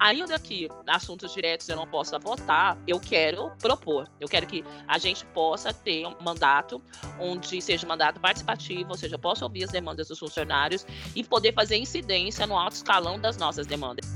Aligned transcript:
Ainda 0.00 0.38
que 0.38 0.66
assuntos 0.86 1.34
diretos 1.34 1.68
eu 1.68 1.76
não 1.76 1.86
possa 1.86 2.18
votar, 2.18 2.78
eu 2.86 2.98
quero 2.98 3.50
propor. 3.60 4.10
Eu 4.18 4.28
quero 4.28 4.46
que 4.46 4.64
a 4.88 4.96
gente 4.96 5.26
possa 5.26 5.74
ter 5.74 6.06
um 6.06 6.16
mandato 6.22 6.82
onde 7.18 7.60
seja 7.60 7.84
um 7.84 7.88
mandato 7.90 8.18
participativo, 8.18 8.88
ou 8.88 8.96
seja, 8.96 9.18
possa 9.18 9.44
ouvir 9.44 9.64
as 9.64 9.70
demandas 9.70 10.08
dos 10.08 10.18
funcionários 10.18 10.86
e 11.14 11.22
poder 11.22 11.52
fazer 11.52 11.76
incidência 11.76 12.46
no 12.46 12.56
alto 12.56 12.76
escalão 12.76 13.20
das 13.20 13.36
nossas 13.36 13.66
demandas. 13.66 14.10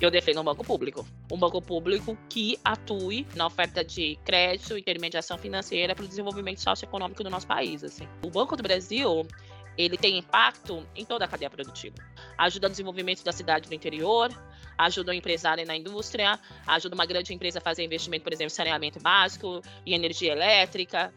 Eu 0.00 0.12
defendo 0.12 0.40
um 0.40 0.44
banco 0.44 0.62
público. 0.62 1.04
Um 1.32 1.36
banco 1.36 1.60
público 1.60 2.16
que 2.28 2.56
atue 2.62 3.26
na 3.34 3.46
oferta 3.46 3.82
de 3.82 4.16
crédito 4.24 4.76
e 4.76 4.80
intermediação 4.80 5.36
financeira 5.36 5.92
para 5.92 6.04
o 6.04 6.08
desenvolvimento 6.08 6.60
socioeconômico 6.60 7.24
do 7.24 7.30
nosso 7.30 7.46
país. 7.48 7.82
Assim. 7.82 8.06
O 8.24 8.30
Banco 8.30 8.56
do 8.56 8.62
Brasil, 8.62 9.26
ele 9.78 9.96
tem 9.96 10.18
impacto 10.18 10.84
em 10.96 11.04
toda 11.04 11.24
a 11.24 11.28
cadeia 11.28 11.48
produtiva. 11.48 11.96
Ajuda 12.36 12.66
o 12.66 12.70
desenvolvimento 12.70 13.22
da 13.22 13.32
cidade 13.32 13.68
do 13.68 13.74
interior, 13.74 14.28
ajuda 14.76 15.12
o 15.12 15.14
empresário 15.14 15.64
na 15.64 15.76
indústria, 15.76 16.38
ajuda 16.66 16.94
uma 16.96 17.06
grande 17.06 17.32
empresa 17.32 17.60
a 17.60 17.62
fazer 17.62 17.84
investimento, 17.84 18.24
por 18.24 18.32
exemplo, 18.32 18.52
em 18.52 18.56
saneamento 18.56 19.00
básico 19.00 19.62
e 19.86 19.94
energia 19.94 20.32
elétrica 20.32 21.14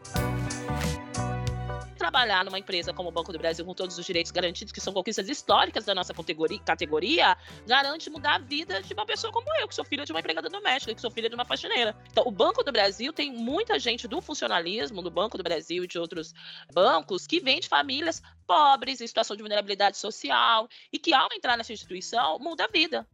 trabalhar 2.02 2.44
numa 2.44 2.58
empresa 2.58 2.92
como 2.92 3.10
o 3.10 3.12
Banco 3.12 3.32
do 3.32 3.38
Brasil 3.38 3.64
com 3.64 3.72
todos 3.74 3.96
os 3.96 4.04
direitos 4.04 4.32
garantidos, 4.32 4.72
que 4.72 4.80
são 4.80 4.92
conquistas 4.92 5.28
históricas 5.28 5.84
da 5.84 5.94
nossa 5.94 6.12
categoria, 6.12 6.58
categoria 6.58 7.36
garante 7.64 8.10
mudar 8.10 8.34
a 8.34 8.38
vida 8.38 8.82
de 8.82 8.92
uma 8.92 9.06
pessoa 9.06 9.32
como 9.32 9.46
eu, 9.60 9.68
que 9.68 9.74
sou 9.74 9.84
filha 9.84 10.04
de 10.04 10.10
uma 10.10 10.18
empregada 10.18 10.48
doméstica, 10.48 10.92
que 10.92 11.00
sou 11.00 11.12
filha 11.12 11.28
de 11.28 11.36
uma 11.36 11.44
faxineira. 11.44 11.94
Então, 12.10 12.24
o 12.26 12.32
Banco 12.32 12.64
do 12.64 12.72
Brasil 12.72 13.12
tem 13.12 13.32
muita 13.32 13.78
gente 13.78 14.08
do 14.08 14.20
funcionalismo, 14.20 15.00
do 15.00 15.12
Banco 15.12 15.38
do 15.38 15.44
Brasil 15.44 15.84
e 15.84 15.86
de 15.86 15.96
outros 15.96 16.34
bancos, 16.74 17.24
que 17.24 17.38
vem 17.38 17.60
de 17.60 17.68
famílias 17.68 18.20
pobres, 18.48 19.00
em 19.00 19.06
situação 19.06 19.36
de 19.36 19.42
vulnerabilidade 19.44 19.96
social, 19.96 20.68
e 20.92 20.98
que 20.98 21.14
ao 21.14 21.28
entrar 21.32 21.56
nessa 21.56 21.72
instituição, 21.72 22.36
muda 22.40 22.64
a 22.64 22.68
vida. 22.68 23.06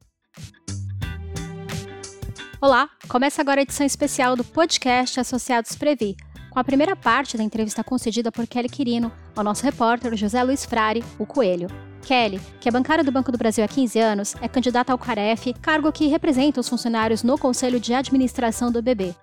Olá, 2.59 2.89
começa 3.07 3.43
agora 3.43 3.61
a 3.61 3.65
edição 3.65 3.85
especial 3.85 4.35
do 4.35 4.43
podcast 4.43 5.21
Associados 5.21 5.77
Previ 5.77 6.17
com 6.51 6.59
a 6.59 6.65
primeira 6.65 6.97
parte 6.97 7.37
da 7.37 7.43
entrevista 7.43 7.85
concedida 7.85 8.33
por 8.33 8.47
Kelly 8.47 8.69
Quirino 8.69 9.13
ao 9.37 9.45
nosso 9.45 9.65
repórter 9.65 10.17
José 10.17 10.43
Luiz 10.43 10.65
Frari, 10.65 11.05
o 11.19 11.27
Coelho. 11.27 11.69
Kelly, 12.03 12.41
que 12.61 12.69
é 12.69 12.73
bancária 12.73 13.05
do 13.05 13.13
Banco 13.13 13.31
do 13.31 13.39
Brasil 13.39 13.65
há 13.65 13.69
15 13.69 13.99
anos, 13.99 14.35
é 14.41 14.49
candidata 14.49 14.93
ao 14.93 14.99
CAREF, 14.99 15.53
cargo 15.61 15.93
que 15.93 16.07
representa 16.07 16.61
os 16.61 16.69
funcionários 16.69 17.23
no 17.23 17.37
Conselho 17.37 17.79
de 17.79 17.93
Administração 17.93 18.73
do 18.73 18.83
BB. 18.83 19.15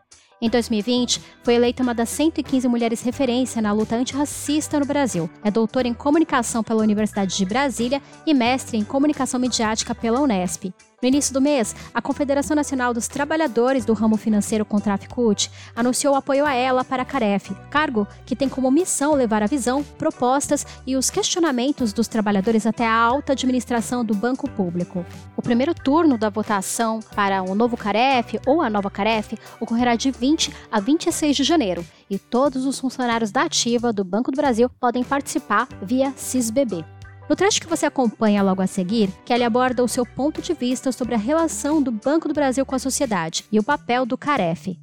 Em 0.41 0.49
2020, 0.49 1.21
foi 1.43 1.55
eleita 1.55 1.81
uma 1.81 1.95
das 1.95 2.09
115 2.09 2.67
mulheres 2.67 3.01
referência 3.01 3.61
na 3.61 3.71
luta 3.71 3.95
antirracista 3.95 4.79
no 4.79 4.85
Brasil. 4.85 5.29
É 5.43 5.49
doutora 5.49 5.87
em 5.87 5.93
comunicação 5.93 6.61
pela 6.61 6.83
Universidade 6.83 7.37
de 7.37 7.45
Brasília 7.45 8.01
e 8.25 8.33
mestre 8.33 8.77
em 8.77 8.83
comunicação 8.83 9.39
midiática 9.39 9.95
pela 9.95 10.19
Unesp. 10.19 10.73
No 11.05 11.09
início 11.09 11.35
do 11.35 11.39
mês, 11.39 11.75
a 11.93 12.01
Confederação 12.01 12.55
Nacional 12.55 12.91
dos 12.91 13.07
Trabalhadores 13.07 13.85
do 13.85 13.93
Ramo 13.93 14.17
Financeiro 14.17 14.65
com 14.65 14.79
Traficute 14.79 15.51
anunciou 15.75 16.15
apoio 16.15 16.43
a 16.47 16.55
ela 16.55 16.83
para 16.83 17.03
a 17.03 17.05
Caref, 17.05 17.51
cargo 17.69 18.07
que 18.25 18.35
tem 18.35 18.49
como 18.49 18.71
missão 18.71 19.13
levar 19.13 19.43
a 19.43 19.45
visão, 19.45 19.83
propostas 19.83 20.65
e 20.83 20.95
os 20.95 21.11
questionamentos 21.11 21.93
dos 21.93 22.07
trabalhadores 22.07 22.65
até 22.65 22.87
a 22.87 22.95
alta 22.95 23.33
administração 23.33 24.03
do 24.03 24.15
banco 24.15 24.49
público. 24.49 25.05
O 25.37 25.43
primeiro 25.43 25.75
turno 25.75 26.17
da 26.17 26.31
votação 26.31 26.99
para 27.15 27.43
o 27.43 27.53
novo 27.53 27.77
Caref 27.77 28.39
ou 28.47 28.59
a 28.59 28.67
nova 28.67 28.89
Caref 28.89 29.33
ocorrerá 29.61 29.95
de 29.95 30.09
20 30.09 30.51
a 30.71 30.79
26 30.79 31.37
de 31.37 31.43
janeiro 31.43 31.85
e 32.09 32.17
todos 32.17 32.65
os 32.65 32.79
funcionários 32.79 33.29
da 33.29 33.43
ativa 33.43 33.93
do 33.93 34.03
Banco 34.03 34.31
do 34.31 34.37
Brasil 34.37 34.71
podem 34.79 35.03
participar 35.03 35.67
via 35.83 36.11
CISBB. 36.17 36.94
No 37.27 37.35
trecho 37.35 37.59
que 37.59 37.67
você 37.67 37.87
acompanha 37.87 38.43
logo 38.43 38.61
a 38.61 38.67
seguir, 38.67 39.09
Kelly 39.25 39.43
aborda 39.43 39.83
o 39.83 39.87
seu 39.87 40.05
ponto 40.05 40.43
de 40.43 40.53
vista 40.53 40.91
sobre 40.91 41.15
a 41.15 41.17
relação 41.17 41.81
do 41.81 41.91
Banco 41.91 42.27
do 42.27 42.35
Brasil 42.35 42.63
com 42.63 42.75
a 42.75 42.79
sociedade 42.79 43.45
e 43.51 43.57
o 43.57 43.63
papel 43.63 44.05
do 44.05 44.15
Caref. 44.15 44.77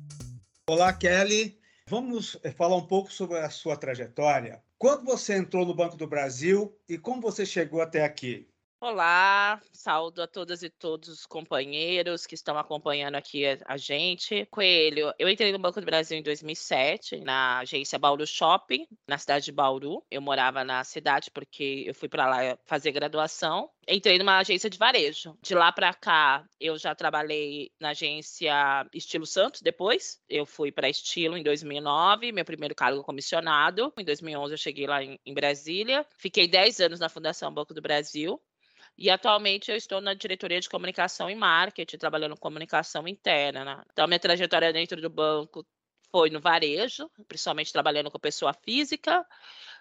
Olá, 0.68 0.92
Kelly. 0.92 1.56
Vamos 1.88 2.36
eh, 2.42 2.50
falar 2.50 2.76
um 2.76 2.86
pouco 2.86 3.12
sobre 3.12 3.38
a 3.38 3.48
sua 3.48 3.76
trajetória. 3.76 4.60
Quando 4.76 5.04
você 5.04 5.36
entrou 5.36 5.64
no 5.64 5.72
Banco 5.72 5.96
do 5.96 6.08
Brasil 6.08 6.76
e 6.88 6.98
como 6.98 7.20
você 7.20 7.46
chegou 7.46 7.80
até 7.80 8.04
aqui? 8.04 8.48
Olá, 8.84 9.62
saúdo 9.72 10.20
a 10.22 10.26
todas 10.26 10.64
e 10.64 10.68
todos 10.68 11.08
os 11.08 11.24
companheiros 11.24 12.26
que 12.26 12.34
estão 12.34 12.58
acompanhando 12.58 13.14
aqui 13.14 13.44
a, 13.64 13.76
gente. 13.76 14.44
Coelho, 14.46 15.14
eu 15.20 15.28
entrei 15.28 15.52
no 15.52 15.58
Banco 15.60 15.78
do 15.78 15.86
Brasil 15.86 16.18
em 16.18 16.22
2007, 16.22 17.20
na 17.20 17.60
agência 17.60 17.96
Bauru 17.96 18.26
Shopping, 18.26 18.88
na 19.06 19.18
cidade 19.18 19.44
de 19.44 19.52
Bauru. 19.52 20.04
Eu 20.10 20.20
morava 20.20 20.64
na 20.64 20.82
cidade 20.82 21.30
porque 21.30 21.84
eu 21.86 21.94
fui 21.94 22.08
para 22.08 22.26
lá 22.26 22.58
fazer 22.66 22.90
graduação. 22.90 23.70
Entrei 23.86 24.18
numa 24.18 24.38
agência 24.38 24.68
de 24.68 24.76
varejo. 24.76 25.38
De 25.40 25.54
lá 25.54 25.70
para 25.70 25.94
cá, 25.94 26.44
eu 26.58 26.76
já 26.76 26.92
trabalhei 26.92 27.70
na 27.78 27.90
agência 27.90 28.84
Estilo 28.92 29.26
Santos 29.26 29.62
depois. 29.62 30.20
Eu 30.28 30.44
fui 30.44 30.72
para 30.72 30.88
Estilo 30.88 31.36
em 31.36 31.44
2009, 31.44 32.32
meu 32.32 32.44
primeiro 32.44 32.74
cargo 32.74 33.04
comissionado. 33.04 33.92
Em 33.96 34.04
2011 34.04 34.54
eu 34.54 34.58
cheguei 34.58 34.88
lá 34.88 35.04
em, 35.04 35.20
em 35.24 35.32
Brasília. 35.32 36.04
Fiquei 36.18 36.48
10 36.48 36.80
anos 36.80 36.98
na 36.98 37.08
Fundação 37.08 37.54
Banco 37.54 37.72
do 37.72 37.80
Brasil. 37.80 38.42
E 39.02 39.10
atualmente 39.10 39.68
eu 39.68 39.76
estou 39.76 40.00
na 40.00 40.14
diretoria 40.14 40.60
de 40.60 40.68
comunicação 40.68 41.28
e 41.28 41.34
marketing, 41.34 41.98
trabalhando 41.98 42.38
comunicação 42.38 43.08
interna. 43.08 43.64
Né? 43.64 43.82
Então, 43.92 44.06
minha 44.06 44.20
trajetória 44.20 44.72
dentro 44.72 45.00
do 45.02 45.10
banco 45.10 45.66
foi 46.12 46.30
no 46.30 46.40
varejo, 46.40 47.10
principalmente 47.26 47.72
trabalhando 47.72 48.12
com 48.12 48.18
pessoa 48.20 48.54
física. 48.54 49.26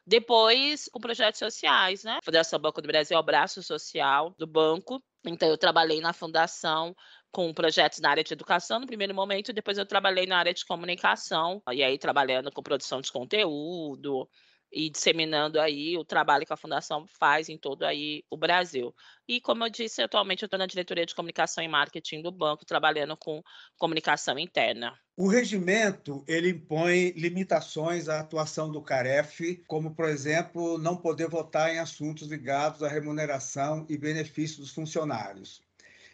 Depois, 0.08 0.90
com 0.92 1.00
projetos 1.00 1.38
sociais, 1.38 2.04
né? 2.04 2.18
A 2.20 2.26
Fundação 2.26 2.59
Banco 2.59 2.82
do 2.82 2.88
Brasil 2.88 3.16
é 3.16 3.20
o 3.20 3.24
braço 3.24 3.62
social 3.62 4.34
do 4.40 4.48
banco. 4.48 5.00
Então, 5.24 5.48
eu 5.48 5.58
trabalhei 5.58 6.02
na 6.02 6.14
fundação 6.14 6.96
com 7.32 7.53
projetos 7.53 8.00
na 8.00 8.09
área 8.09 8.24
de 8.24 8.34
educação 8.34 8.80
no 8.80 8.88
primeiro 8.88 9.14
momento, 9.14 9.53
depois 9.53 9.78
eu 9.78 9.86
trabalhei 9.86 10.26
na 10.26 10.40
área 10.40 10.53
de 10.53 10.66
comunicação, 10.66 11.62
e 11.72 11.84
aí 11.84 12.00
trabalhando 12.00 12.52
com 12.52 12.64
produção 12.64 13.00
de 13.02 13.12
conteúdo, 13.12 14.28
e 14.72 14.90
disseminando 14.90 15.59
aí 15.59 15.98
o 15.98 16.06
trabalho 16.06 16.46
que 16.46 16.54
a 16.54 16.58
fundação 16.58 17.06
faz 17.06 17.50
em 17.50 17.58
todo 17.58 17.84
aí 17.84 18.24
o 18.30 18.38
Brasil. 18.38 18.96
E 19.28 19.42
como 19.42 19.66
eu 19.66 19.70
disse, 19.70 20.02
atualmente 20.02 20.44
eu 20.44 20.48
estou 20.48 20.58
na 20.58 20.66
diretoria 20.66 21.06
de 21.06 21.14
comunicação 21.14 21.64
e 21.64 21.68
marketing 21.68 22.22
do 22.22 22.32
banco, 22.32 22.66
trabalhando 22.66 23.18
com 23.18 23.44
comunicação 23.78 24.40
interna. 24.40 24.98
O 25.18 25.28
regimento 25.28 26.24
ele 26.28 26.50
impõe 26.50 27.12
limitações 27.12 28.08
à 28.08 28.22
atuação 28.22 28.72
do 28.72 28.82
CAREF, 28.82 29.64
como 29.68 29.94
por 29.94 30.08
exemplo 30.08 30.78
não 30.78 30.96
poder 30.96 31.28
votar 31.28 31.74
em 31.74 31.80
assuntos 31.80 32.28
ligados 32.30 32.82
à 32.82 32.88
remuneração 32.88 33.86
e 33.90 33.98
benefícios 33.98 34.59
dos 34.59 34.72
funcionários. 34.72 35.62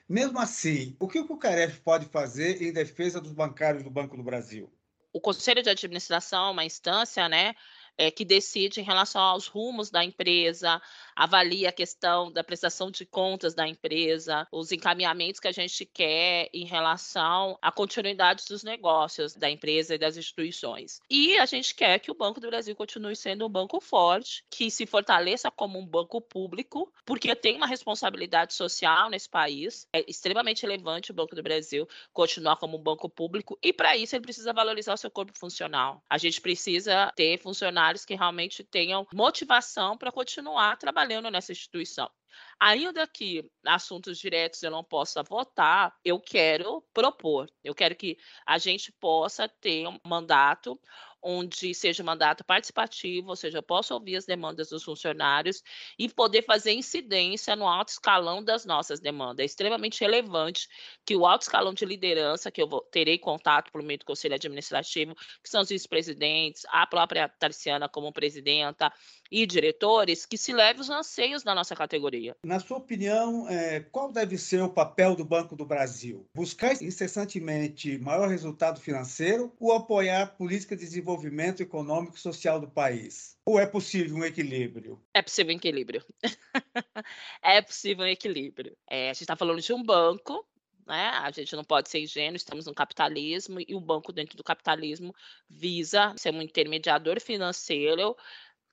Mesmo 0.10 0.40
assim, 0.40 0.96
o 1.00 1.08
que 1.08 1.20
o 1.20 1.38
CAREF 1.38 1.82
pode 1.82 2.06
fazer 2.06 2.62
em 2.62 2.72
defesa 2.72 3.20
dos 3.20 3.34
bancários 3.34 3.84
do 3.84 3.90
Banco 3.90 4.16
do 4.16 4.24
Brasil? 4.24 4.72
O 5.12 5.20
Conselho 5.20 5.62
de 5.62 5.70
Administração 5.70 6.48
é 6.48 6.52
uma 6.52 6.66
instância, 6.66 7.28
né, 7.28 7.56
é, 7.98 8.12
que 8.12 8.24
decide 8.24 8.80
em 8.80 8.84
relação 8.84 9.22
aos 9.22 9.48
rumos 9.48 9.90
da 9.90 10.04
empresa, 10.04 10.82
avalia 11.16 11.70
a 11.70 11.74
questão 11.74 12.32
da 12.32 12.44
prestação 12.44 12.92
de 12.92 13.06
contas 13.06 13.54
da 13.56 13.68
empresa, 13.68 14.48
os 14.52 14.72
encaminhamentos 14.72 15.40
que 15.40 15.48
a 15.48 15.52
gente 15.52 15.86
quer 15.86 16.50
em 16.54 16.66
relação 16.66 17.58
à 17.62 17.72
continuidade 17.72 18.46
dos 18.48 18.64
negócios 18.64 19.36
da 19.36 19.50
empresa 19.50 19.96
e 19.96 19.98
das 19.98 20.16
instituições. 20.16 21.02
E 21.10 21.38
a 21.38 21.46
gente 21.46 21.74
quer 21.74 22.00
que 22.00 22.12
o 22.12 22.16
Banco 22.16 22.40
do 22.40 22.48
Brasil 22.48 22.76
continue 22.76 23.16
sendo 23.16 23.46
um 23.46 23.50
banco 23.50 23.82
forte, 23.82 24.44
que 24.50 24.70
se 24.70 24.86
fortaleça 24.86 25.50
como 25.50 25.80
um 25.80 25.86
banco 25.86 26.22
público, 26.22 26.94
porque 27.06 27.36
tem 27.36 27.58
uma 27.58 27.68
responsabilidade 27.68 28.54
social 28.54 29.10
nesse 29.10 29.30
país. 29.30 29.88
É 29.92 30.04
extremamente 30.08 30.62
relevante 30.62 31.12
o 31.12 31.14
Banco 31.14 31.36
do 31.36 31.42
Brasil 31.42 31.88
continuar 32.14 32.58
como 32.58 32.78
um 32.78 32.82
banco 32.82 33.10
público 33.10 33.58
e 33.64 33.74
para 33.74 33.98
isso 33.98 34.16
ele 34.16 34.24
precisa 34.24 34.54
valorizar 34.54 34.94
o 34.94 34.98
seu 34.98 35.10
corpo 35.10 35.38
funcional. 35.38 36.04
A 36.10 36.18
gente 36.18 36.40
precisa 36.40 37.12
ter 37.16 37.40
funcionários 37.40 37.87
que 38.06 38.16
realmente 38.16 38.64
tenham 38.64 39.06
motivação 39.14 39.98
para 39.98 40.12
continuar 40.12 40.78
trabalhando 40.78 40.98
trabalhando 41.08 41.32
nessa 41.32 41.52
instituição. 41.52 42.10
Ainda 42.60 43.06
que 43.06 43.50
assuntos 43.66 44.18
diretos 44.18 44.64
eu 44.64 44.72
não 44.72 44.84
possa 44.84 45.22
votar, 45.22 45.96
eu 46.04 46.20
quero 46.20 46.84
propor, 46.94 47.48
eu 47.64 47.76
quero 47.76 47.96
que 47.96 48.18
a 48.46 48.58
gente 48.58 48.92
possa 48.92 49.48
ter 49.48 49.88
um 49.88 50.00
mandato 50.04 50.80
onde 51.22 51.74
seja 51.74 52.02
um 52.02 52.06
mandato 52.06 52.44
participativo, 52.44 53.30
ou 53.30 53.36
seja, 53.36 53.58
eu 53.58 53.64
posso 53.64 53.94
ouvir 53.94 54.16
as 54.16 54.26
demandas 54.26 54.70
dos 54.70 54.84
funcionários 54.84 55.62
e 55.98 56.08
poder 56.08 56.44
fazer 56.44 56.72
incidência 56.72 57.56
no 57.56 57.68
alto 57.68 57.90
escalão 57.90 58.44
das 58.44 58.66
nossas 58.66 59.00
demandas. 59.00 59.44
É 59.44 59.46
extremamente 59.46 60.00
relevante 60.02 60.68
que 61.06 61.16
o 61.16 61.26
alto 61.26 61.44
escalão 61.44 61.74
de 61.74 61.86
liderança, 61.86 62.52
que 62.52 62.62
eu 62.62 62.68
vou, 62.68 62.82
terei 62.82 63.18
contato 63.18 63.72
por 63.72 63.82
meio 63.82 64.00
do 64.00 64.06
Conselho 64.06 64.36
Administrativo, 64.36 65.16
que 65.44 65.50
são 65.50 65.62
os 65.62 65.70
vice-presidentes, 65.70 66.64
a 66.70 66.86
própria 66.88 67.28
Tarciana 67.28 67.90
como 67.90 68.14
presidenta 68.14 68.92
e 69.32 69.46
diretores, 69.46 70.26
que 70.26 70.38
se 70.38 70.54
leve 70.54 70.82
os 70.82 70.90
anseios 70.90 71.44
da 71.44 71.54
nossa 71.54 71.76
categoria 71.76 72.27
tecnologia. 72.28 72.36
Na 72.44 72.60
sua 72.60 72.78
opinião, 72.78 73.48
é, 73.50 73.80
qual 73.80 74.12
deve 74.12 74.38
ser 74.38 74.62
o 74.62 74.70
papel 74.70 75.16
do 75.16 75.24
Banco 75.24 75.56
do 75.56 75.66
Brasil? 75.66 76.28
Buscar 76.34 76.74
incessantemente 76.82 77.98
maior 78.00 78.28
resultado 78.28 78.80
financeiro 78.80 79.54
ou 79.60 79.74
apoiar 79.74 80.36
política 80.38 80.76
de 80.76 80.84
desenvolvimento 80.84 81.62
econômico 81.62 82.18
e 82.18 82.20
social 82.20 82.60
do 82.60 82.68
país? 82.68 83.38
Ou 83.46 83.60
é 83.60 83.66
possível 83.66 84.18
um 84.18 84.26
equilíbrio? 84.26 85.02
É 85.14 85.22
possível 85.22 85.54
um 85.54 85.58
equilíbrio. 85.58 86.04
é 87.44 87.62
possível 87.62 88.06
um 88.06 88.10
equilíbrio. 88.10 88.76
É, 88.90 89.10
a 89.10 89.14
gente 89.14 89.22
está 89.22 89.36
falando 89.36 89.62
de 89.62 89.74
um 89.74 89.84
banco 89.84 90.46
né? 90.88 91.10
A 91.10 91.30
gente 91.32 91.54
não 91.54 91.66
pode 91.66 91.90
ser 91.90 92.00
ingênuo, 92.00 92.38
estamos 92.38 92.66
no 92.66 92.74
capitalismo 92.74 93.60
e 93.60 93.76
o 93.76 93.80
banco 93.80 94.14
dentro 94.14 94.38
do 94.38 94.44
capitalismo 94.44 95.14
visa 95.50 96.14
ser 96.18 96.34
um 96.34 96.42
intermediador 96.42 97.20
financeiro 97.20 98.16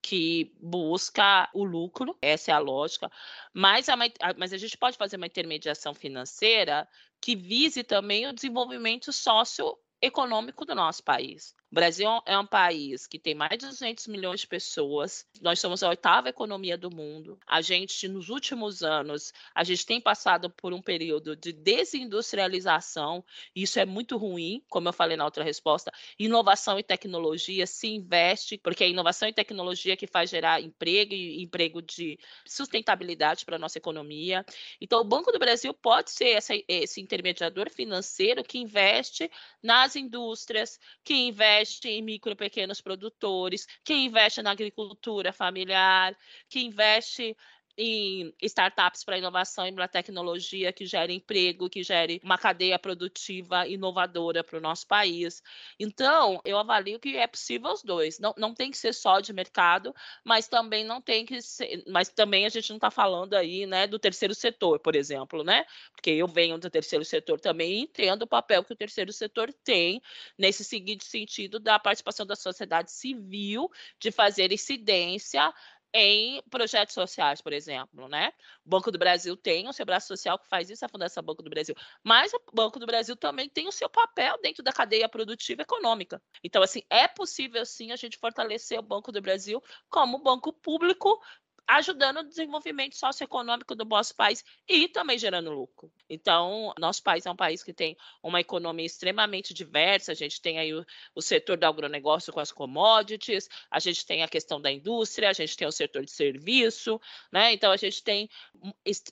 que 0.05 0.55
busca 0.61 1.49
o 1.55 1.65
lucro, 1.65 2.15
essa 2.21 2.51
é 2.51 2.55
a 2.55 2.59
lógica, 2.59 3.11
mas 3.55 3.89
a, 3.89 3.97
mas 4.37 4.53
a 4.53 4.59
gente 4.59 4.77
pode 4.77 4.99
fazer 4.99 5.17
uma 5.17 5.25
intermediação 5.27 5.95
financeira 5.95 6.87
que 7.23 7.35
vise 7.35 7.83
também 7.83 8.27
o 8.27 8.33
desenvolvimento 8.35 9.11
socioeconômico 9.11 10.67
do 10.67 10.75
nosso 10.75 11.03
país. 11.03 11.55
O 11.75 11.81
Brasil 11.85 12.09
é 12.25 12.39
um 12.39 12.47
país 12.47 13.05
que 13.05 13.19
tem 13.19 13.35
mais 13.35 13.59
de 13.59 13.67
200 13.67 14.07
milhões 14.07 14.39
de 14.39 14.47
pessoas. 14.47 15.27
Nós 15.41 15.59
somos 15.59 15.83
a 15.83 15.89
oitava 15.89 16.29
economia 16.29 16.79
do 16.79 16.89
mundo. 16.89 17.37
A 17.45 17.61
gente, 17.61 18.07
nos 18.07 18.29
últimos 18.29 18.85
anos, 18.85 19.33
a 19.53 19.65
gente 19.65 19.85
tem 19.85 20.01
passado 20.01 20.49
por 20.49 20.73
um 20.73 20.81
período 20.81 21.35
de 21.35 21.53
desindustrialização. 21.53 23.25
Isso 23.57 23.81
é 23.81 23.85
muito 23.85 24.17
ruim, 24.17 24.63
como 24.69 24.89
eu 24.89 24.93
falei 24.93 25.17
na 25.17 25.25
outra 25.25 25.43
resposta. 25.43 25.91
Inovação 26.17 26.79
e 26.79 26.83
tecnologia 26.85 27.67
se 27.67 27.89
investe, 27.89 28.57
porque 28.57 28.85
é 28.85 28.89
inovação 28.89 29.29
e 29.29 29.33
tecnologia 29.33 29.97
que 29.97 30.07
faz 30.07 30.31
gerar 30.31 30.61
emprego 30.61 31.13
e 31.13 31.43
emprego 31.43 31.83
de 31.83 32.17
sustentabilidade 32.47 33.45
para 33.45 33.57
a 33.57 33.59
nossa 33.59 33.79
economia. 33.79 34.47
Então, 34.81 35.01
o 35.01 35.05
Banco 35.05 35.33
do 35.33 35.41
Brasil 35.41 35.75
pode 35.75 36.13
ser 36.13 36.37
essa, 36.37 36.55
esse 36.69 37.01
intermediador 37.01 37.69
financeiro 37.69 38.45
que 38.45 38.59
investe 38.59 39.29
nas 39.61 39.97
indústrias, 39.97 40.79
que 41.03 41.15
investe 41.15 41.64
investe 41.65 41.89
em 41.89 42.03
micro 42.03 42.37
pequenos 42.37 42.81
produtores, 42.81 43.67
que 43.83 43.95
investe 43.95 44.43
na 44.43 44.51
agricultura 44.51 45.33
familiar, 45.33 46.17
que 46.49 46.61
investe 46.61 47.37
em 47.77 48.33
startups 48.43 49.05
para 49.05 49.19
inovação 49.19 49.67
e 49.67 49.73
para 49.73 49.89
tecnologia 49.89 50.73
que 50.73 50.87
gere 50.87 51.13
emprego, 51.13 51.69
que 51.69 51.83
gere 51.83 52.21
uma 52.23 52.39
cadeia 52.39 52.79
produtiva 52.79 53.67
inovadora 53.67 54.45
para 54.45 54.59
o 54.59 54.61
nosso 54.61 54.87
país. 54.87 55.43
Então, 55.79 56.41
eu 56.45 56.59
avalio 56.59 57.01
que 57.01 57.17
é 57.17 57.27
possível 57.27 57.73
os 57.73 57.83
dois. 57.83 58.19
Não, 58.19 58.35
não 58.37 58.55
tem 58.55 58.71
que 58.71 58.79
ser 58.79 58.93
só 58.93 59.21
de 59.21 59.33
mercado, 59.33 59.95
mas 60.25 60.47
também 60.47 60.85
não 60.85 61.01
tem 61.01 61.27
que 61.27 61.43
ser. 61.43 61.83
Mas 61.89 62.09
também 62.09 62.47
a 62.47 62.49
gente 62.49 62.71
não 62.71 62.77
está 62.77 62.91
falando 62.91 63.35
aí 63.35 63.67
né, 63.67 63.87
do 63.87 63.99
terceiro 63.99 64.35
setor, 64.35 64.79
por 64.79 64.95
exemplo, 64.95 65.43
né? 65.43 65.65
Porque 65.93 66.11
eu 66.11 66.29
venho 66.29 66.59
do 66.59 66.71
terceiro 66.71 67.05
setor 67.05 67.41
também 67.41 67.73
e 67.73 67.81
entendo 67.81 68.23
o 68.23 68.27
papel 68.27 68.63
que 68.63 68.73
o 68.73 68.77
terceiro 68.77 69.13
setor 69.13 69.53
tem 69.65 70.01
nesse 70.39 70.65
seguinte 70.65 71.05
sentido 71.05 71.59
da 71.59 71.79
participação 71.79 72.25
da 72.27 72.37
sociedade 72.37 72.93
civil, 72.93 73.71
de 73.99 74.11
fazer 74.11 74.53
incidência 74.53 75.53
em 75.95 76.43
projetos 76.51 76.93
sociais, 76.93 77.41
por 77.41 77.53
exemplo, 77.53 78.09
né? 78.09 78.33
O 78.67 78.69
Banco 78.69 78.91
do 78.91 78.99
Brasil 78.99 79.37
tem 79.37 79.69
o 79.69 79.73
seu 79.73 79.87
braço 79.87 80.09
social 80.09 80.37
que 80.37 80.49
faz 80.49 80.69
isso, 80.69 80.85
a 80.85 80.89
Fundação 80.89 81.23
Banco 81.23 81.41
do 81.41 81.49
Brasil. 81.49 81.75
Mas 82.03 82.33
o 82.35 82.41
Banco 82.53 82.81
do 82.81 82.87
Brasil 82.87 83.15
também 83.15 83.49
tem 83.49 83.69
o 83.69 83.73
seu 83.73 83.89
papel 83.89 84.37
dentro 84.43 84.61
da 84.65 84.73
cadeia 84.73 85.09
produtiva 85.09 85.63
econômica. 85.63 86.21
Então, 86.43 86.63
assim, 86.65 86.83
é 86.91 87.07
possível 87.07 87.65
sim 87.65 87.93
a 87.93 87.97
gente 87.97 88.19
fortalecer 88.19 88.77
o 88.77 88.83
Banco 88.83 89.13
do 89.13 89.23
Brasil 89.23 89.63
como 89.89 90.19
banco 90.19 90.53
público 90.53 91.23
ajudando 91.67 92.19
o 92.19 92.25
desenvolvimento 92.25 92.97
socioeconômico 92.97 93.75
do 93.75 93.85
nosso 93.85 94.15
país 94.15 94.45
e 94.69 94.89
também 94.89 95.19
gerando 95.19 95.51
lucro. 95.51 95.91
Então, 96.09 96.73
nosso 96.79 97.03
país 97.03 97.25
é 97.25 97.31
um 97.31 97.37
país 97.37 97.63
que 97.63 97.73
tem 97.73 97.97
uma 98.23 98.41
economia 98.41 98.85
extremamente 98.85 99.55
diversa, 99.55 100.13
a 100.13 100.15
gente 100.15 100.41
tem 100.41 100.59
aí 100.59 100.75
o, 100.75 100.85
o, 101.15 101.23
setor 101.23 101.57
do 101.57 101.65
agronegócio 101.65 102.33
com 102.33 102.41
as 102.41 102.53
commodities, 102.53 103.49
a 103.71 103.79
gente 103.79 104.05
tem 104.05 104.23
a 104.23 104.29
questão 104.29 104.61
da 104.61 104.71
indústria, 104.71 105.31
a 105.31 105.33
gente 105.33 105.57
tem 105.57 105.67
o 105.67 105.73
setor 105.73 106.05
de 106.05 106.11
serviço, 106.11 107.01
né? 107.33 107.53
Então, 107.53 107.73
a 107.73 107.77
gente 107.77 108.03
tem 108.03 108.29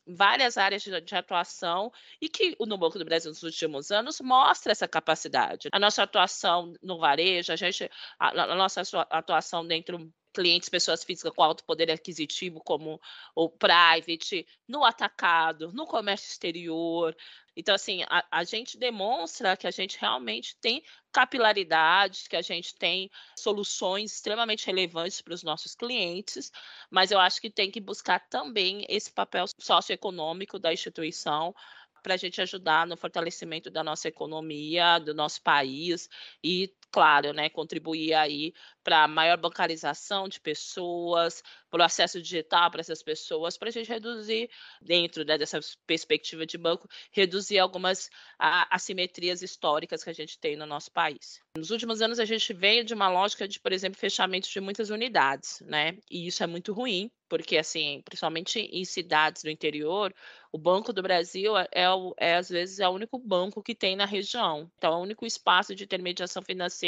várias 0.06 0.58
áreas 0.58 0.82
de, 0.82 1.00
de 1.00 1.14
atuação 1.14 1.92
e 2.20 2.28
que 2.28 2.56
no 2.60 2.76
Banco 2.76 2.98
do 2.98 3.04
Brasil 3.04 3.30
nos 3.30 3.42
últimos 3.42 3.90
anos 3.90 4.20
mostra 4.20 4.72
essa 4.72 4.86
capacidade. 4.86 5.68
A 5.72 5.78
nossa 5.78 6.02
atuação 6.02 6.74
no 6.82 6.98
varejo, 6.98 7.52
a 7.52 7.56
gente 7.56 7.90
a, 8.18 8.28
a 8.42 8.54
nossa 8.54 8.82
atuação 9.10 9.66
dentro 9.66 10.12
clientes, 10.32 10.68
pessoas 10.68 11.04
físicas 11.04 11.32
com 11.34 11.42
alto 11.42 11.64
poder 11.64 11.90
aquisitivo, 11.90 12.60
como 12.60 13.00
o 13.34 13.48
private, 13.48 14.46
no 14.66 14.84
atacado, 14.84 15.72
no 15.72 15.86
comércio 15.86 16.28
exterior. 16.28 17.16
Então, 17.56 17.74
assim, 17.74 18.02
a, 18.08 18.24
a, 18.30 18.44
gente 18.44 18.78
demonstra 18.78 19.56
que 19.56 19.66
a 19.66 19.70
gente 19.70 19.98
realmente 20.00 20.56
tem 20.56 20.82
capilaridade, 21.12 22.28
que 22.28 22.36
a 22.36 22.42
gente 22.42 22.74
tem 22.74 23.10
soluções 23.36 24.12
extremamente 24.12 24.66
relevantes 24.66 25.20
para 25.20 25.34
os 25.34 25.42
nossos 25.42 25.74
clientes, 25.74 26.50
mas 26.90 27.10
eu 27.10 27.20
acho 27.20 27.40
que 27.40 27.50
tem 27.50 27.70
que 27.70 27.80
buscar 27.80 28.20
também 28.30 28.86
esse 28.88 29.12
papel 29.12 29.44
socioeconômico 29.58 30.58
da 30.58 30.72
instituição 30.72 31.54
para 32.02 32.14
a 32.14 32.16
gente 32.16 32.40
ajudar 32.40 32.86
no 32.86 32.96
fortalecimento 32.96 33.70
da 33.70 33.84
nossa 33.84 34.08
economia, 34.08 34.98
do 34.98 35.14
nosso 35.14 35.40
país 35.42 36.08
e, 36.42 36.74
claro, 36.92 37.32
né, 37.32 37.48
contribuir 37.48 38.12
aí 38.12 38.52
para 38.84 39.08
maior 39.08 39.38
bancarização 39.38 40.28
de 40.28 40.38
pessoas, 40.38 41.42
para 41.70 41.80
o 41.80 41.84
acesso 41.84 42.20
digital 42.20 42.70
para 42.70 42.80
essas 42.80 43.02
pessoas, 43.02 43.56
para 43.56 43.70
a 43.70 43.72
gente 43.72 43.88
reduzir, 43.88 44.50
dentro 44.80 45.24
né, 45.24 45.38
dessa 45.38 45.58
perspectiva 45.86 46.44
de 46.44 46.58
banco, 46.58 46.86
reduzir 47.10 47.58
algumas 47.58 48.10
a, 48.38 48.74
assimetrias 48.74 49.40
históricas 49.40 50.04
que 50.04 50.10
a 50.10 50.12
gente 50.12 50.38
tem 50.38 50.54
no 50.54 50.66
nosso 50.66 50.92
país. 50.92 51.40
Nos 51.56 51.70
últimos 51.70 52.02
anos, 52.02 52.18
a 52.18 52.24
gente 52.24 52.52
veio 52.52 52.84
de 52.84 52.92
uma 52.92 53.08
lógica 53.08 53.48
de, 53.48 53.58
por 53.58 53.72
exemplo, 53.72 53.98
fechamento 53.98 54.50
de 54.50 54.60
muitas 54.60 54.90
unidades, 54.90 55.60
né? 55.66 55.96
E 56.10 56.26
isso 56.26 56.42
é 56.42 56.46
muito 56.46 56.72
ruim, 56.72 57.10
porque, 57.28 57.56
assim, 57.56 58.02
principalmente 58.04 58.58
em 58.58 58.84
cidades 58.84 59.42
do 59.42 59.50
interior, 59.50 60.14
o 60.50 60.58
Banco 60.58 60.92
do 60.92 61.02
Brasil 61.02 61.56
é, 61.56 61.66
é, 61.72 61.86
é, 62.18 62.34
às 62.36 62.50
vezes, 62.50 62.78
é 62.78 62.88
o 62.88 62.92
único 62.92 63.18
banco 63.18 63.62
que 63.62 63.74
tem 63.74 63.96
na 63.96 64.04
região. 64.04 64.70
Então, 64.76 64.92
é 64.92 64.96
o 64.96 65.00
único 65.00 65.24
espaço 65.24 65.74
de 65.74 65.84
intermediação 65.84 66.42
financeira 66.42 66.81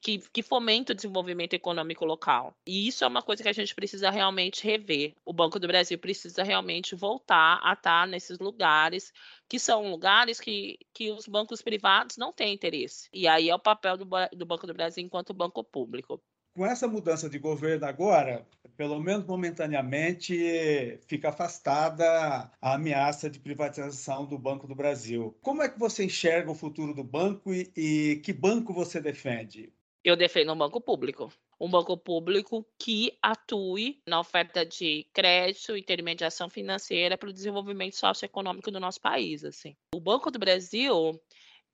que, 0.00 0.18
que 0.32 0.42
fomenta 0.42 0.92
o 0.92 0.94
desenvolvimento 0.94 1.54
econômico 1.54 2.04
local. 2.04 2.54
E 2.66 2.88
isso 2.88 3.04
é 3.04 3.06
uma 3.06 3.22
coisa 3.22 3.42
que 3.42 3.48
a 3.48 3.52
gente 3.52 3.74
precisa 3.74 4.10
realmente 4.10 4.64
rever. 4.64 5.14
O 5.24 5.32
Banco 5.32 5.58
do 5.58 5.66
Brasil 5.66 5.98
precisa 5.98 6.42
realmente 6.42 6.94
voltar 6.94 7.60
a 7.62 7.72
estar 7.72 8.06
nesses 8.06 8.38
lugares 8.38 9.12
que 9.48 9.58
são 9.58 9.90
lugares 9.90 10.40
que, 10.40 10.78
que 10.92 11.10
os 11.10 11.26
bancos 11.26 11.62
privados 11.62 12.16
não 12.16 12.32
têm 12.32 12.54
interesse. 12.54 13.08
E 13.12 13.26
aí 13.26 13.48
é 13.48 13.54
o 13.54 13.58
papel 13.58 13.96
do, 13.96 14.06
do 14.36 14.46
Banco 14.46 14.66
do 14.66 14.74
Brasil 14.74 15.04
enquanto 15.04 15.32
banco 15.32 15.64
público 15.64 16.20
com 16.58 16.66
essa 16.66 16.88
mudança 16.88 17.30
de 17.30 17.38
governo 17.38 17.86
agora, 17.86 18.44
pelo 18.78 19.00
menos 19.00 19.26
momentaneamente, 19.26 21.00
fica 21.08 21.30
afastada 21.30 22.48
a 22.62 22.74
ameaça 22.74 23.28
de 23.28 23.40
privatização 23.40 24.24
do 24.24 24.38
Banco 24.38 24.68
do 24.68 24.74
Brasil. 24.74 25.36
Como 25.42 25.64
é 25.64 25.68
que 25.68 25.76
você 25.76 26.04
enxerga 26.04 26.48
o 26.48 26.54
futuro 26.54 26.94
do 26.94 27.02
banco 27.02 27.52
e, 27.52 27.72
e 27.76 28.20
que 28.24 28.32
banco 28.32 28.72
você 28.72 29.00
defende? 29.00 29.72
Eu 30.04 30.14
defendo 30.14 30.52
um 30.52 30.56
banco 30.56 30.80
público. 30.80 31.28
Um 31.58 31.68
banco 31.68 31.98
público 31.98 32.64
que 32.78 33.18
atue 33.20 34.00
na 34.06 34.20
oferta 34.20 34.64
de 34.64 35.04
crédito 35.12 35.76
e 35.76 35.80
intermediação 35.80 36.48
financeira 36.48 37.18
para 37.18 37.30
o 37.30 37.32
desenvolvimento 37.32 37.96
socioeconômico 37.96 38.70
do 38.70 38.78
nosso 38.78 39.00
país. 39.00 39.44
Assim. 39.44 39.74
O 39.92 39.98
Banco 39.98 40.30
do 40.30 40.38
Brasil 40.38 41.20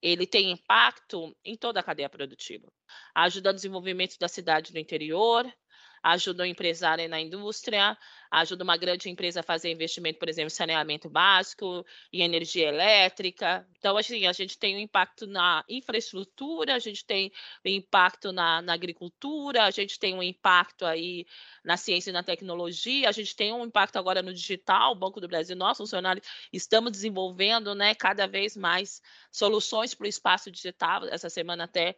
ele 0.00 0.26
tem 0.26 0.50
impacto 0.50 1.34
em 1.44 1.54
toda 1.54 1.80
a 1.80 1.82
cadeia 1.82 2.10
produtiva, 2.10 2.66
ajuda 3.14 3.50
o 3.50 3.54
desenvolvimento 3.54 4.18
da 4.18 4.28
cidade 4.28 4.70
do 4.70 4.78
interior, 4.78 5.50
ajuda 6.04 6.42
o 6.42 6.46
empresário 6.46 7.08
na 7.08 7.18
indústria, 7.18 7.96
ajuda 8.30 8.62
uma 8.62 8.76
grande 8.76 9.08
empresa 9.08 9.40
a 9.40 9.42
fazer 9.42 9.70
investimento, 9.70 10.18
por 10.18 10.28
exemplo, 10.28 10.48
em 10.48 10.50
saneamento 10.50 11.08
básico, 11.08 11.84
em 12.12 12.20
energia 12.20 12.68
elétrica. 12.68 13.66
Então, 13.78 13.96
assim, 13.96 14.26
a 14.26 14.32
gente 14.32 14.58
tem 14.58 14.76
um 14.76 14.80
impacto 14.80 15.26
na 15.26 15.64
infraestrutura, 15.66 16.74
a 16.74 16.78
gente 16.78 17.06
tem 17.06 17.32
um 17.64 17.70
impacto 17.70 18.32
na, 18.32 18.60
na 18.60 18.74
agricultura, 18.74 19.64
a 19.64 19.70
gente 19.70 19.98
tem 19.98 20.14
um 20.14 20.22
impacto 20.22 20.84
aí 20.84 21.26
na 21.64 21.78
ciência 21.78 22.10
e 22.10 22.12
na 22.12 22.22
tecnologia, 22.22 23.08
a 23.08 23.12
gente 23.12 23.34
tem 23.34 23.54
um 23.54 23.64
impacto 23.64 23.96
agora 23.96 24.20
no 24.20 24.34
digital, 24.34 24.92
o 24.92 24.96
Banco 24.96 25.22
do 25.22 25.28
Brasil, 25.28 25.56
nós 25.56 25.78
funcionários 25.78 26.26
estamos 26.52 26.92
desenvolvendo 26.92 27.74
né, 27.74 27.94
cada 27.94 28.26
vez 28.26 28.54
mais 28.58 29.00
soluções 29.32 29.94
para 29.94 30.04
o 30.04 30.08
espaço 30.08 30.50
digital. 30.50 31.06
Essa 31.06 31.30
semana 31.30 31.64
até 31.64 31.96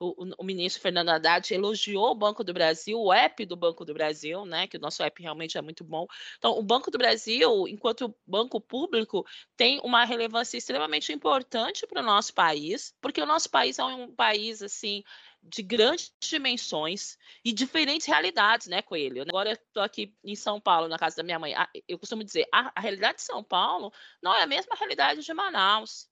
o, 0.00 0.32
o, 0.38 0.44
ministro 0.44 0.80
Fernando 0.80 1.08
Haddad 1.08 1.52
elogiou 1.52 2.10
o 2.10 2.14
Banco 2.14 2.44
do 2.44 2.52
Brasil, 2.52 3.00
o 3.00 3.12
app 3.12 3.44
do 3.44 3.56
Banco 3.56 3.84
do 3.84 3.92
Brasil, 3.92 4.44
né? 4.44 4.66
Que 4.66 4.76
o 4.76 4.80
nosso 4.80 5.02
app 5.02 5.20
realmente 5.20 5.58
é 5.58 5.62
muito 5.62 5.82
bom. 5.84 6.06
Então, 6.38 6.58
o 6.58 6.62
Banco 6.62 6.90
do 6.90 6.98
Brasil, 6.98 7.66
enquanto 7.68 8.14
banco 8.26 8.60
público, 8.60 9.26
tem 9.56 9.80
uma 9.82 10.04
relevância 10.04 10.56
extremamente 10.56 11.12
importante 11.12 11.86
para 11.86 12.00
o 12.00 12.04
nosso 12.04 12.32
país, 12.32 12.94
porque 13.00 13.20
o 13.20 13.26
nosso 13.26 13.50
país 13.50 13.78
é 13.78 13.84
um 13.84 14.14
país 14.14 14.62
assim 14.62 15.02
de 15.42 15.62
grandes 15.62 16.12
dimensões 16.20 17.16
e 17.44 17.52
diferentes 17.52 18.06
realidades, 18.06 18.66
né, 18.66 18.82
Coelho? 18.82 19.22
Agora 19.22 19.50
eu 19.50 19.54
estou 19.54 19.82
aqui 19.82 20.14
em 20.24 20.34
São 20.34 20.60
Paulo, 20.60 20.88
na 20.88 20.98
casa 20.98 21.16
da 21.16 21.22
minha 21.22 21.38
mãe. 21.38 21.54
Eu 21.86 21.98
costumo 21.98 22.24
dizer, 22.24 22.46
a, 22.52 22.72
a 22.74 22.80
realidade 22.80 23.18
de 23.18 23.24
São 23.24 23.42
Paulo 23.42 23.92
não 24.22 24.34
é 24.34 24.42
a 24.42 24.46
mesma 24.46 24.74
realidade 24.74 25.22
de 25.22 25.34
Manaus. 25.34 26.07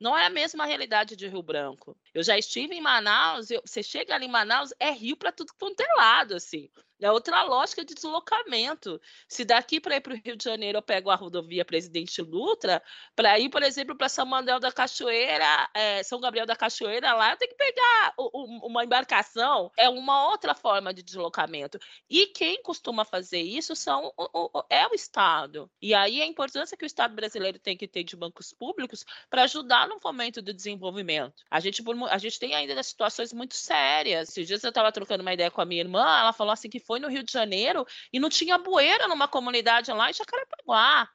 Não 0.00 0.16
é 0.16 0.26
a 0.26 0.30
mesma 0.30 0.64
realidade 0.64 1.16
de 1.16 1.26
Rio 1.26 1.42
Branco. 1.42 1.96
Eu 2.14 2.22
já 2.22 2.38
estive 2.38 2.74
em 2.74 2.80
Manaus, 2.80 3.50
eu, 3.50 3.60
você 3.64 3.82
chega 3.82 4.14
ali 4.14 4.26
em 4.26 4.30
Manaus, 4.30 4.72
é 4.78 4.90
rio 4.90 5.16
para 5.16 5.32
tudo 5.32 5.52
quanto 5.58 5.80
é 5.80 5.94
lado, 5.94 6.34
assim. 6.36 6.70
É 7.00 7.10
outra 7.12 7.42
lógica 7.42 7.84
de 7.84 7.94
deslocamento. 7.94 9.00
Se 9.28 9.44
daqui 9.44 9.80
para 9.80 9.96
ir 9.96 10.00
para 10.00 10.14
o 10.14 10.16
Rio 10.16 10.36
de 10.36 10.44
Janeiro 10.44 10.78
eu 10.78 10.82
pego 10.82 11.10
a 11.10 11.14
rodovia 11.14 11.64
Presidente 11.64 12.22
Dutra, 12.22 12.82
para 13.14 13.38
ir, 13.38 13.48
por 13.48 13.62
exemplo, 13.62 13.96
para 13.96 14.08
São 14.08 14.26
Manuel 14.26 14.58
da 14.58 14.72
Cachoeira, 14.72 15.70
é, 15.74 16.02
São 16.02 16.20
Gabriel 16.20 16.46
da 16.46 16.56
Cachoeira, 16.56 17.14
lá 17.14 17.32
eu 17.32 17.36
tenho 17.36 17.50
que 17.50 17.56
pegar 17.56 18.14
o, 18.16 18.30
o, 18.32 18.66
uma 18.66 18.84
embarcação. 18.84 19.70
É 19.76 19.88
uma 19.88 20.28
outra 20.30 20.54
forma 20.54 20.92
de 20.92 21.02
deslocamento. 21.02 21.78
E 22.10 22.26
quem 22.26 22.60
costuma 22.62 23.04
fazer 23.04 23.40
isso 23.40 23.76
são 23.76 24.12
o, 24.16 24.64
é 24.68 24.86
o 24.88 24.94
Estado. 24.94 25.70
E 25.80 25.94
aí 25.94 26.20
a 26.20 26.26
importância 26.26 26.76
que 26.76 26.84
o 26.84 26.86
Estado 26.86 27.14
brasileiro 27.14 27.58
tem 27.58 27.76
que 27.76 27.86
ter 27.86 28.02
de 28.02 28.16
bancos 28.16 28.52
públicos 28.52 29.04
para 29.30 29.44
ajudar 29.44 29.86
no 29.86 30.00
fomento 30.00 30.42
do 30.42 30.52
desenvolvimento. 30.52 31.44
A 31.50 31.60
gente, 31.60 31.82
a 32.10 32.18
gente 32.18 32.38
tem 32.38 32.54
ainda 32.54 32.82
situações 32.82 33.32
muito 33.32 33.54
sérias. 33.54 34.30
Esses 34.30 34.46
dias 34.46 34.64
eu 34.64 34.70
estava 34.70 34.90
trocando 34.90 35.22
uma 35.22 35.32
ideia 35.32 35.50
com 35.50 35.60
a 35.60 35.64
minha 35.64 35.80
irmã, 35.80 36.00
ela 36.00 36.32
falou 36.32 36.52
assim 36.52 36.68
que 36.68 36.80
foi 36.88 36.98
no 36.98 37.08
Rio 37.08 37.22
de 37.22 37.30
Janeiro 37.30 37.86
e 38.10 38.18
não 38.18 38.30
tinha 38.30 38.56
bueira 38.56 39.06
numa 39.06 39.28
comunidade 39.28 39.92
lá 39.92 40.08
em 40.08 40.14
Jacarepaguá. 40.14 41.06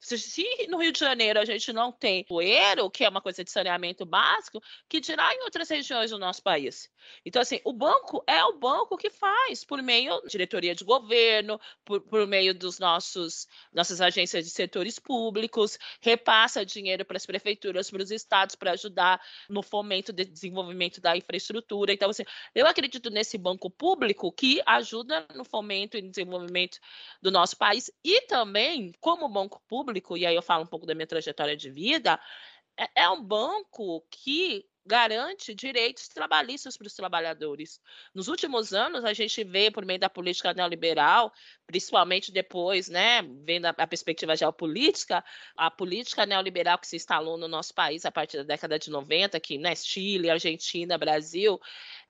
Se 0.00 0.66
no 0.68 0.78
Rio 0.78 0.92
de 0.92 0.98
Janeiro 0.98 1.38
a 1.38 1.44
gente 1.44 1.72
não 1.72 1.92
tem 1.92 2.24
poeiro, 2.24 2.90
que 2.90 3.04
é 3.04 3.08
uma 3.08 3.20
coisa 3.20 3.44
de 3.44 3.50
saneamento 3.50 4.06
básico, 4.06 4.62
que 4.88 4.98
dirá 4.98 5.32
em 5.34 5.42
outras 5.42 5.68
regiões 5.68 6.10
do 6.10 6.18
nosso 6.18 6.42
país. 6.42 6.90
Então, 7.24 7.42
assim, 7.42 7.60
o 7.64 7.72
banco 7.72 8.24
é 8.26 8.42
o 8.44 8.58
banco 8.58 8.96
que 8.96 9.10
faz, 9.10 9.62
por 9.62 9.82
meio 9.82 10.20
da 10.22 10.28
diretoria 10.28 10.74
de 10.74 10.84
governo, 10.84 11.60
por, 11.84 12.00
por 12.00 12.26
meio 12.26 12.54
dos 12.54 12.78
nossos 12.78 13.46
nossas 13.72 14.00
agências 14.00 14.44
de 14.44 14.50
setores 14.50 14.98
públicos, 14.98 15.78
repassa 16.00 16.64
dinheiro 16.64 17.04
para 17.04 17.16
as 17.16 17.26
prefeituras, 17.26 17.90
para 17.90 18.02
os 18.02 18.10
estados, 18.10 18.54
para 18.54 18.72
ajudar 18.72 19.20
no 19.48 19.62
fomento 19.62 20.12
de 20.12 20.24
desenvolvimento 20.24 21.00
da 21.00 21.16
infraestrutura. 21.16 21.92
Então, 21.92 22.10
assim, 22.10 22.24
eu 22.54 22.66
acredito 22.66 23.10
nesse 23.10 23.36
banco 23.36 23.68
público 23.68 24.32
que 24.32 24.62
ajuda 24.64 25.26
no 25.34 25.44
fomento 25.44 25.96
e 25.96 26.02
desenvolvimento 26.02 26.78
do 27.20 27.30
nosso 27.30 27.56
país 27.56 27.90
e 28.02 28.22
também, 28.22 28.92
como 29.00 29.28
banco 29.28 29.60
público, 29.68 29.89
público, 29.90 30.16
e 30.16 30.24
aí 30.24 30.34
eu 30.34 30.42
falo 30.42 30.62
um 30.62 30.66
pouco 30.66 30.86
da 30.86 30.94
minha 30.94 31.06
trajetória 31.06 31.56
de 31.56 31.68
vida, 31.68 32.18
é, 32.78 33.02
é 33.02 33.10
um 33.10 33.22
banco 33.22 34.06
que 34.10 34.64
garante 34.86 35.54
direitos 35.54 36.08
trabalhistas 36.08 36.76
para 36.76 36.86
os 36.86 36.94
trabalhadores. 36.94 37.80
Nos 38.14 38.28
últimos 38.28 38.72
anos, 38.72 39.04
a 39.04 39.12
gente 39.12 39.44
vê, 39.44 39.70
por 39.70 39.84
meio 39.84 40.00
da 40.00 40.08
política 40.08 40.54
neoliberal, 40.54 41.32
principalmente 41.66 42.32
depois, 42.32 42.88
né, 42.88 43.22
vendo 43.44 43.66
a, 43.66 43.70
a, 43.70 43.86
perspectiva 43.86 44.34
geopolítica, 44.34 45.22
a 45.54 45.70
política 45.70 46.24
neoliberal 46.24 46.78
que 46.78 46.86
se 46.86 46.96
instalou 46.96 47.36
no 47.36 47.46
nosso 47.46 47.74
país 47.74 48.06
a 48.06 48.10
partir 48.10 48.38
da 48.38 48.42
década 48.42 48.78
de 48.78 48.90
90, 48.90 49.38
que 49.38 49.58
né, 49.58 49.74
Chile, 49.76 50.30
Argentina, 50.30 50.96
Brasil, 50.96 51.60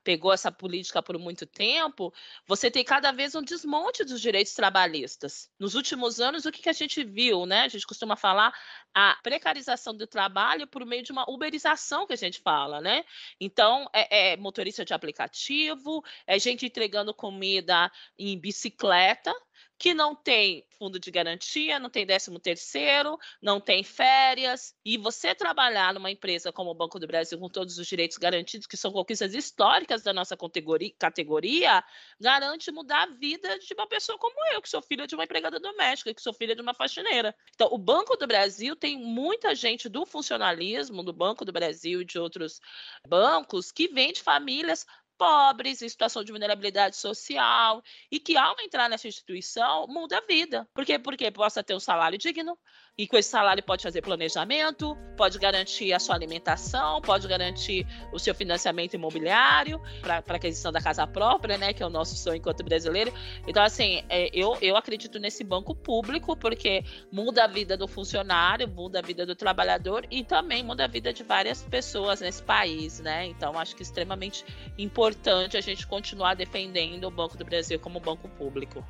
pegou 0.03 0.33
essa 0.33 0.51
política 0.51 1.01
por 1.01 1.17
muito 1.17 1.45
tempo, 1.45 2.13
você 2.45 2.71
tem 2.71 2.83
cada 2.83 3.11
vez 3.11 3.35
um 3.35 3.41
desmonte 3.41 4.03
dos 4.03 4.19
direitos 4.19 4.53
trabalhistas. 4.53 5.49
Nos 5.59 5.75
últimos 5.75 6.19
anos, 6.19 6.45
o 6.45 6.51
que, 6.51 6.61
que 6.61 6.69
a 6.69 6.73
gente 6.73 7.03
viu, 7.03 7.45
né? 7.45 7.61
A 7.61 7.67
gente 7.67 7.85
costuma 7.85 8.15
falar 8.15 8.53
a 8.93 9.17
precarização 9.23 9.95
do 9.95 10.07
trabalho 10.07 10.67
por 10.67 10.85
meio 10.85 11.03
de 11.03 11.11
uma 11.11 11.29
uberização 11.29 12.05
que 12.05 12.13
a 12.13 12.17
gente 12.17 12.39
fala, 12.39 12.81
né? 12.81 13.03
Então, 13.39 13.89
é, 13.93 14.33
é 14.33 14.37
motorista 14.37 14.83
de 14.83 14.93
aplicativo, 14.93 16.03
é 16.25 16.37
gente 16.39 16.65
entregando 16.65 17.13
comida 17.13 17.91
em 18.17 18.37
bicicleta, 18.37 19.33
que 19.77 19.95
não 19.95 20.15
tem 20.15 20.63
fundo 20.77 20.99
de 20.99 21.09
garantia, 21.09 21.79
não 21.79 21.89
tem 21.89 22.05
13 22.05 22.39
terceiro, 22.39 23.17
não 23.41 23.59
tem 23.59 23.83
férias, 23.83 24.75
e 24.85 24.95
você 24.97 25.33
trabalhar 25.33 25.93
numa 25.93 26.11
empresa 26.11 26.51
como 26.51 26.69
o 26.69 26.75
Banco 26.75 26.99
do 26.99 27.07
Brasil 27.07 27.39
com 27.39 27.49
todos 27.49 27.77
os 27.79 27.87
direitos 27.87 28.17
garantidos, 28.17 28.67
que 28.67 28.77
são 28.77 28.91
conquistas 28.91 29.33
históricas 29.33 30.03
da 30.03 30.13
nossa 30.13 30.37
categoria, 30.37 30.93
categoria 30.99 31.83
garante 32.19 32.71
mudar 32.71 33.03
a 33.03 33.07
vida 33.07 33.57
de 33.57 33.73
uma 33.73 33.87
pessoa 33.87 34.19
como 34.19 34.35
eu, 34.53 34.61
que 34.61 34.69
sou 34.69 34.81
filha 34.81 35.07
de 35.07 35.15
uma 35.15 35.23
empregada 35.23 35.59
doméstica, 35.59 36.13
que 36.13 36.21
sou 36.21 36.33
filha 36.33 36.55
de 36.55 36.61
uma 36.61 36.73
faxineira. 36.73 37.35
Então, 37.55 37.69
o 37.71 37.77
Banco 37.77 38.15
do 38.15 38.27
Brasil 38.27 38.75
tem 38.75 38.97
muita 38.97 39.55
gente 39.55 39.89
do 39.89 40.05
funcionalismo 40.05 41.03
do 41.03 41.13
Banco 41.13 41.43
do 41.43 41.51
Brasil 41.51 42.01
e 42.01 42.05
de 42.05 42.19
outros 42.19 42.59
bancos 43.07 43.71
que 43.71 43.87
vem 43.87 44.13
de 44.13 44.21
famílias 44.21 44.85
pobres, 45.21 45.83
em 45.83 45.87
situação 45.87 46.23
de 46.23 46.31
vulnerabilidade 46.31 46.97
social, 46.97 47.83
e 48.11 48.19
que 48.19 48.35
ao 48.35 48.59
entrar 48.59 48.89
nessa 48.89 49.07
instituição 49.07 49.85
muda 49.85 50.17
a 50.17 50.21
vida. 50.21 50.67
Por 50.73 50.83
quê? 50.83 50.97
Porque 50.97 51.29
possa 51.29 51.63
ter 51.63 51.75
um 51.75 51.79
salário 51.79 52.17
digno, 52.17 52.57
e 53.01 53.07
com 53.07 53.17
esse 53.17 53.29
salário 53.29 53.63
pode 53.63 53.81
fazer 53.81 53.99
planejamento, 54.03 54.95
pode 55.17 55.39
garantir 55.39 55.91
a 55.91 55.97
sua 55.97 56.13
alimentação, 56.13 57.01
pode 57.01 57.27
garantir 57.27 57.83
o 58.13 58.19
seu 58.19 58.35
financiamento 58.35 58.93
imobiliário 58.93 59.81
para 60.03 60.35
aquisição 60.35 60.71
da 60.71 60.79
casa 60.79 61.07
própria, 61.07 61.57
né? 61.57 61.73
Que 61.73 61.81
é 61.81 61.85
o 61.87 61.89
nosso 61.89 62.15
sonho 62.15 62.35
enquanto 62.35 62.63
brasileiro. 62.63 63.11
Então, 63.47 63.63
assim, 63.63 64.03
é, 64.07 64.29
eu, 64.31 64.55
eu 64.61 64.77
acredito 64.77 65.17
nesse 65.17 65.43
banco 65.43 65.73
público, 65.73 66.37
porque 66.37 66.83
muda 67.11 67.45
a 67.45 67.47
vida 67.47 67.75
do 67.75 67.87
funcionário, 67.87 68.67
muda 68.67 68.99
a 68.99 69.01
vida 69.01 69.25
do 69.25 69.35
trabalhador 69.35 70.05
e 70.11 70.23
também 70.23 70.61
muda 70.63 70.85
a 70.85 70.87
vida 70.87 71.11
de 71.11 71.23
várias 71.23 71.63
pessoas 71.63 72.21
nesse 72.21 72.43
país, 72.43 72.99
né? 72.99 73.25
Então, 73.25 73.57
acho 73.57 73.75
que 73.75 73.81
é 73.81 73.85
extremamente 73.85 74.45
importante 74.77 75.57
a 75.57 75.61
gente 75.61 75.87
continuar 75.87 76.35
defendendo 76.35 77.05
o 77.05 77.09
Banco 77.09 77.35
do 77.35 77.43
Brasil 77.43 77.79
como 77.79 77.99
banco 77.99 78.29
público. 78.29 78.85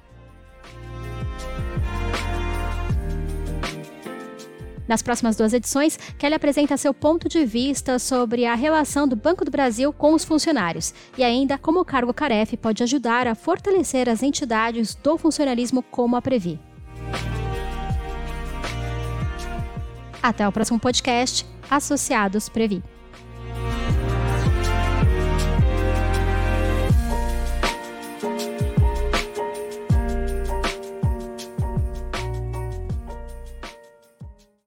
Nas 4.92 5.02
próximas 5.02 5.38
duas 5.38 5.54
edições, 5.54 5.98
Kelly 6.20 6.36
apresenta 6.36 6.76
seu 6.76 6.94
ponto 6.94 7.30
de 7.30 7.46
vista 7.46 7.98
sobre 7.98 8.46
a 8.46 8.54
relação 8.56 9.08
do 9.08 9.16
Banco 9.16 9.46
do 9.46 9.50
Brasil 9.50 9.94
com 9.94 10.14
os 10.14 10.26
funcionários 10.26 10.94
e 11.18 11.24
ainda 11.24 11.58
como 11.58 11.80
o 11.80 11.86
cargo 11.86 12.14
Caref 12.14 12.58
pode 12.58 12.84
ajudar 12.84 13.26
a 13.26 13.34
fortalecer 13.34 14.10
as 14.10 14.22
entidades 14.22 14.94
do 14.94 15.18
funcionalismo 15.18 15.82
como 15.82 16.18
a 16.18 16.22
Previ. 16.22 16.60
Até 20.22 20.46
o 20.46 20.52
próximo 20.52 20.78
podcast, 20.78 21.46
Associados 21.70 22.50
Previ. 22.50 22.84